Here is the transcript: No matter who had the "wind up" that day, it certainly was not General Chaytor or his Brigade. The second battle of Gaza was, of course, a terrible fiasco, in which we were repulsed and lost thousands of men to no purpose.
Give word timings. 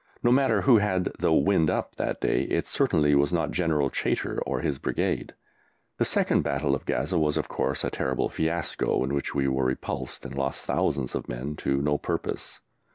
No 0.23 0.31
matter 0.31 0.61
who 0.61 0.79
had 0.79 1.09
the 1.19 1.31
"wind 1.31 1.69
up" 1.69 1.95
that 1.97 2.19
day, 2.21 2.41
it 2.45 2.65
certainly 2.65 3.13
was 3.13 3.31
not 3.31 3.51
General 3.51 3.91
Chaytor 3.91 4.39
or 4.47 4.61
his 4.61 4.79
Brigade. 4.79 5.35
The 5.99 6.05
second 6.05 6.41
battle 6.41 6.73
of 6.73 6.87
Gaza 6.87 7.19
was, 7.19 7.37
of 7.37 7.47
course, 7.47 7.83
a 7.83 7.91
terrible 7.91 8.27
fiasco, 8.27 9.03
in 9.03 9.13
which 9.13 9.35
we 9.35 9.47
were 9.47 9.65
repulsed 9.65 10.25
and 10.25 10.33
lost 10.33 10.65
thousands 10.65 11.13
of 11.13 11.29
men 11.29 11.55
to 11.57 11.79
no 11.83 11.99
purpose. 11.99 12.61